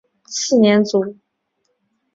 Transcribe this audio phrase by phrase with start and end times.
[0.25, 1.15] 次年卒。